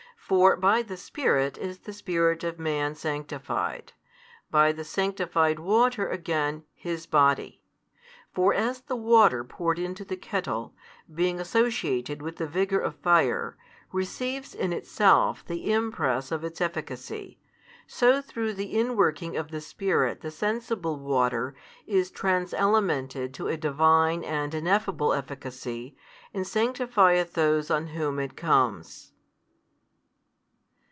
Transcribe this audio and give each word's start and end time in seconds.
For 0.33 0.55
by 0.55 0.81
the 0.81 0.95
Spirit 0.95 1.57
is 1.57 1.79
the 1.79 1.91
spirit 1.91 2.41
of 2.45 2.57
man 2.57 2.95
sanctified, 2.95 3.91
by 4.49 4.71
the 4.71 4.85
sanctified 4.85 5.59
water 5.59 6.07
again, 6.07 6.63
his 6.73 7.05
body. 7.05 7.61
For 8.33 8.53
as 8.53 8.79
the 8.79 8.95
water 8.95 9.43
poured 9.43 9.77
into 9.77 10.05
the 10.05 10.15
|169 10.15 10.21
kettle, 10.21 10.73
being 11.13 11.41
associated 11.41 12.21
with 12.21 12.37
the 12.37 12.47
vigour 12.47 12.79
of 12.79 12.95
fire, 12.95 13.57
receives 13.91 14.55
in 14.55 14.71
itself 14.71 15.43
the 15.45 15.69
impress 15.73 16.31
of 16.31 16.45
its 16.45 16.61
efficacy, 16.61 17.37
so 17.85 18.21
through 18.21 18.53
the 18.53 18.73
inworking 18.73 19.35
of 19.37 19.51
the 19.51 19.59
Spirit 19.59 20.21
the 20.21 20.31
sensible 20.31 20.97
water 20.97 21.55
is 21.85 22.09
trans 22.09 22.53
elemented 22.53 23.33
to 23.33 23.49
a 23.49 23.57
Divine 23.57 24.23
and 24.23 24.53
ineffable 24.53 25.11
efficacy, 25.13 25.97
and 26.33 26.47
sanctifieth 26.47 27.33
those 27.33 27.69
on 27.69 27.87
whom 27.87 28.17
it 28.17 28.37
comes. 28.37 29.09